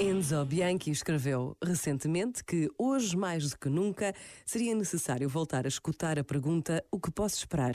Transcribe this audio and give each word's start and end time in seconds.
Enzo 0.00 0.44
Bianchi 0.44 0.92
escreveu 0.92 1.56
recentemente 1.60 2.44
que 2.44 2.70
hoje 2.78 3.16
mais 3.16 3.50
do 3.50 3.58
que 3.58 3.68
nunca 3.68 4.14
seria 4.46 4.72
necessário 4.72 5.28
voltar 5.28 5.64
a 5.64 5.68
escutar 5.68 6.20
a 6.20 6.22
pergunta 6.22 6.84
o 6.88 7.00
que 7.00 7.10
posso 7.10 7.38
esperar 7.38 7.74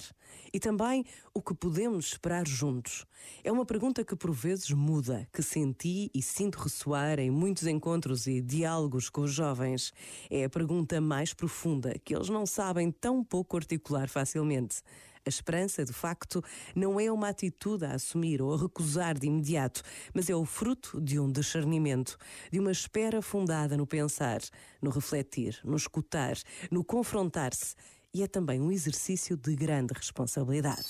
e 0.54 0.58
também 0.58 1.04
o 1.34 1.42
que 1.42 1.54
podemos 1.54 2.06
esperar 2.06 2.48
juntos. 2.48 3.06
É 3.44 3.52
uma 3.52 3.66
pergunta 3.66 4.06
que 4.06 4.16
por 4.16 4.32
vezes 4.32 4.72
muda, 4.72 5.28
que 5.34 5.44
senti 5.44 6.10
e 6.14 6.22
sinto 6.22 6.60
ressoar 6.60 7.20
em 7.20 7.30
muitos 7.30 7.68
encontros 7.68 8.26
e 8.26 8.40
diálogos 8.40 9.10
com 9.10 9.24
os 9.24 9.34
jovens. 9.34 9.92
É 10.30 10.46
a 10.46 10.50
pergunta 10.50 11.02
mais 11.02 11.34
profunda 11.34 11.94
que 12.06 12.16
eles 12.16 12.30
não 12.30 12.46
sabem 12.46 12.90
tão 12.90 13.22
pouco 13.22 13.58
articular 13.58 14.08
facilmente. 14.08 14.82
A 15.26 15.30
esperança, 15.30 15.86
de 15.86 15.94
facto, 15.94 16.44
não 16.76 17.00
é 17.00 17.12
uma 17.12 17.30
atitude 17.30 17.86
a 17.86 17.94
assumir 17.94 18.42
ou 18.42 18.54
a 18.54 18.58
recusar 18.58 19.18
de 19.18 19.28
imediato, 19.28 19.82
mas 20.14 20.30
é 20.30 20.36
o 20.36 20.44
fruto 20.46 21.00
de 21.00 21.20
um 21.20 21.32
discernimento, 21.32 22.18
de 22.52 22.60
uma 22.60 22.72
espera 22.72 23.22
fundada 23.22 23.78
no 23.78 23.88
pensar, 23.88 24.42
no 24.82 24.90
refletir, 24.90 25.60
no 25.64 25.78
escutar, 25.78 26.36
no 26.70 26.84
confrontar-se. 26.84 27.76
E 28.14 28.22
é 28.22 28.28
também 28.28 28.60
um 28.60 28.72
exercício 28.72 29.38
de 29.38 29.56
grande 29.56 29.94
responsabilidade. 29.94 30.86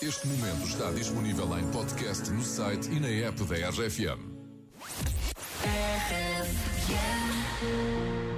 Este 0.00 0.26
momento 0.26 0.66
está 0.66 0.90
disponível 0.90 1.58
em 1.58 1.70
podcast 1.70 2.30
no 2.30 2.42
site 2.42 2.88
e 2.90 2.98
na 2.98 3.08
app 3.08 3.44
da 3.44 3.68
RFM. 3.68 4.38
There 7.60 8.37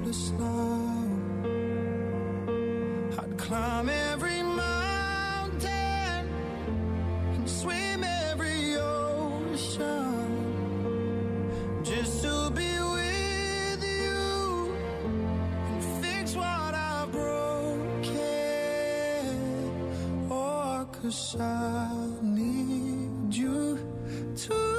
hopeless 0.00 0.32
now. 0.38 1.06
I'd 3.18 3.38
climb 3.38 3.88
every 3.88 4.42
mountain 4.42 6.28
and 7.34 7.48
swim 7.48 8.04
every 8.04 8.76
ocean 8.76 9.82
just 11.82 12.22
to 12.22 12.50
be 12.50 12.80
with 12.96 13.82
you 13.84 14.74
and 15.68 15.84
fix 16.04 16.34
what 16.34 16.74
I've 16.74 17.12
broken. 17.12 18.10
Oh, 20.30 20.86
cause 21.02 21.36
I 21.38 21.90
need 22.22 23.34
you 23.34 23.78
to 24.36 24.69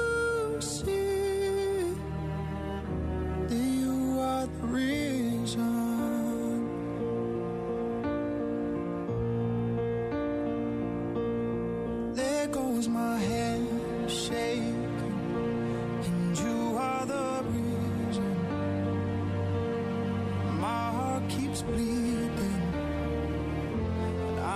I 21.64 21.68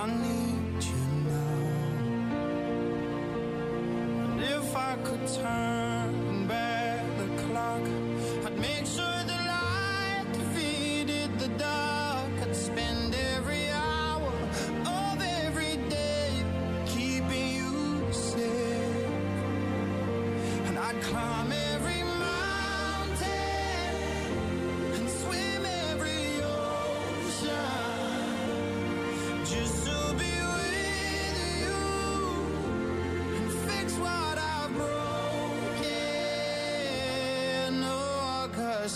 need 0.07 0.83
you 0.83 1.03
now. 1.29 1.63
And 4.25 4.41
if 4.41 4.77
I 4.77 4.97
could 5.05 5.25
turn 5.29 6.49
back 6.49 7.05
the 7.19 7.29
clock, 7.45 7.83
I'd 8.45 8.59
make 8.59 8.87
sure 8.87 9.19
the 9.25 9.39
light 9.55 10.27
defeated 10.33 11.39
the 11.39 11.49
dark. 11.57 12.33
I'd 12.43 12.57
spend 12.57 13.15
every 13.37 13.71
hour 13.71 14.33
of 14.85 15.23
every 15.23 15.77
day 15.89 16.45
keeping 16.87 17.49
you 17.55 18.13
safe. 18.13 19.07
And 20.67 20.77
I'd 20.77 21.01
climb 21.03 21.53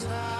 Oh, 0.03 0.40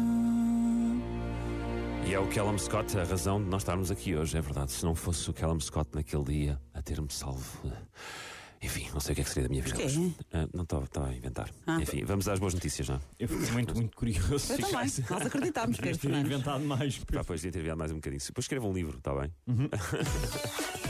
E 2.11 2.13
é 2.13 2.19
o 2.19 2.27
Callum 2.27 2.57
Scott 2.57 2.97
a 2.99 3.05
razão 3.05 3.41
de 3.41 3.47
nós 3.49 3.61
estarmos 3.61 3.89
aqui 3.89 4.17
hoje, 4.17 4.37
é 4.37 4.41
verdade. 4.41 4.73
Se 4.73 4.83
não 4.83 4.93
fosse 4.93 5.29
o 5.29 5.33
Callum 5.33 5.57
Scott 5.61 5.91
naquele 5.93 6.25
dia 6.25 6.59
a 6.73 6.81
ter-me 6.81 7.07
salvo. 7.09 7.41
eh, 7.65 8.65
Enfim, 8.65 8.89
não 8.91 8.99
sei 8.99 9.13
o 9.13 9.15
que 9.15 9.21
é 9.21 9.23
que 9.23 9.29
seria 9.29 9.43
da 9.47 9.49
minha 9.49 9.63
vida. 9.63 9.81
Hoje. 9.81 10.13
Ah, 10.33 10.45
não 10.53 10.63
estava 10.63 10.85
a 11.07 11.15
inventar. 11.15 11.49
Ah. 11.65 11.79
Enfim, 11.81 12.03
vamos 12.03 12.27
às 12.27 12.37
boas 12.37 12.53
notícias, 12.53 12.89
não 12.89 12.97
é? 12.97 12.99
Eu 13.17 13.29
fico 13.29 13.53
muito, 13.53 13.73
muito 13.75 13.95
curioso. 13.95 14.51
Eu 14.51 14.57
também. 14.59 14.73
Nós 15.09 15.25
acreditamos, 15.25 15.77
Devias 15.79 15.97
Pedro 15.99 16.17
ter 16.17 16.25
inventado 16.25 16.65
mais. 16.65 16.97
Pá, 16.97 17.23
pois 17.23 17.39
devia 17.39 17.53
ter 17.53 17.59
enviado 17.59 17.79
mais 17.79 17.91
um 17.93 17.95
bocadinho. 17.95 18.21
Depois 18.21 18.43
escreva 18.43 18.67
um 18.67 18.73
livro, 18.73 18.97
está 18.97 19.13
bem? 19.15 19.33
Uhum. 19.47 19.69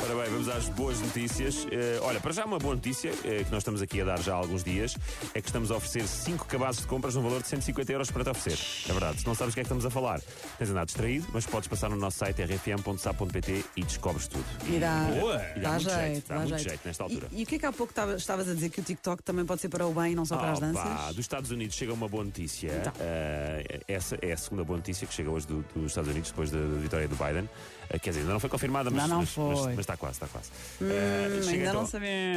Ora 0.00 0.14
bem, 0.22 0.30
vamos 0.32 0.48
às 0.48 0.68
boas 0.70 1.00
notícias. 1.00 1.66
Eh, 1.72 1.98
olha, 2.02 2.20
para 2.20 2.32
já 2.32 2.44
uma 2.44 2.58
boa 2.58 2.74
notícia, 2.74 3.10
eh, 3.24 3.42
que 3.44 3.50
nós 3.50 3.58
estamos 3.58 3.82
aqui 3.82 4.00
a 4.00 4.04
dar 4.04 4.20
já 4.22 4.32
há 4.32 4.36
alguns 4.36 4.62
dias, 4.64 4.96
é 5.34 5.40
que 5.42 5.48
estamos 5.48 5.70
a 5.70 5.76
oferecer 5.76 6.06
5 6.06 6.46
cabazes 6.46 6.82
de 6.82 6.86
compras 6.86 7.14
no 7.16 7.20
valor 7.22 7.42
de 7.42 7.48
150 7.48 7.92
euros 7.92 8.10
para 8.10 8.22
te 8.24 8.30
oferecer. 8.30 8.64
É 8.88 8.92
verdade, 8.92 9.20
se 9.20 9.26
não 9.26 9.34
sabes 9.34 9.52
o 9.52 9.54
que 9.54 9.60
é 9.60 9.62
que 9.64 9.66
estamos 9.66 9.84
a 9.84 9.90
falar, 9.90 10.20
tens 10.56 10.70
andado 10.70 10.86
distraído, 10.86 11.26
mas 11.32 11.44
podes 11.46 11.68
passar 11.68 11.90
no 11.90 11.96
nosso 11.96 12.16
site 12.18 12.40
rfm.sa.pt 12.42 13.64
e 13.76 13.82
descobres 13.84 14.28
tudo. 14.28 14.44
E 14.68 14.78
dá, 14.78 15.02
Boa! 15.18 15.42
E 15.56 15.60
dá, 15.60 15.70
muito 15.72 15.90
jeito, 15.90 16.28
dá, 16.28 16.34
dá 16.34 16.40
muito 16.40 16.54
jeito. 16.56 16.68
jeito 16.68 16.80
nesta 16.86 17.02
altura. 17.02 17.26
E, 17.32 17.40
e 17.40 17.42
o 17.42 17.46
que 17.46 17.54
é 17.56 17.58
que 17.58 17.66
há 17.66 17.72
pouco 17.72 17.92
tava- 17.92 18.14
estavas 18.14 18.48
a 18.48 18.54
dizer 18.54 18.70
que 18.70 18.80
o 18.80 18.84
TikTok 18.84 19.22
também 19.24 19.44
pode 19.44 19.60
ser 19.60 19.68
para 19.68 19.84
o 19.86 19.92
bem 19.92 20.12
e 20.12 20.14
não 20.14 20.24
só 20.24 20.36
para 20.38 20.52
as 20.52 20.58
Opa, 20.58 20.66
danças? 20.68 21.08
dos 21.16 21.24
Estados 21.24 21.50
Unidos 21.50 21.74
chega 21.76 21.92
uma 21.92 22.08
boa 22.08 22.22
notícia. 22.24 22.68
Então. 22.80 22.92
Eh, 23.00 23.80
essa 23.88 24.16
é 24.22 24.32
a 24.32 24.36
segunda 24.36 24.62
boa 24.64 24.76
notícia 24.76 25.06
que 25.06 25.12
chega 25.12 25.28
hoje 25.28 25.46
do- 25.46 25.64
dos 25.74 25.86
Estados 25.90 26.08
Unidos, 26.10 26.30
depois 26.30 26.50
da, 26.52 26.58
da 26.60 26.78
vitória 26.78 27.08
do 27.08 27.16
Biden. 27.16 27.48
Quer 28.02 28.10
dizer, 28.10 28.20
ainda 28.20 28.32
não 28.34 28.40
foi 28.40 28.50
confirmada, 28.50 28.90
mas, 28.90 29.08
Não, 29.08 29.17
não 29.17 29.17
mas- 29.18 29.36
mas- 29.36 29.58
foi. 29.58 29.68
mas 29.70 29.78
está 29.78 29.96
quase, 29.96 30.14
está 30.14 30.26
quase. 30.28 30.50
Hum, 30.80 30.88
chega 31.42 31.50
ainda 31.50 31.64
então- 31.68 31.74
não 31.80 31.86
sabemos. 31.86 32.36